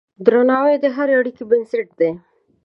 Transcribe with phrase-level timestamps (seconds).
[0.25, 2.11] درناوی د هرې اړیکې بنسټ دی.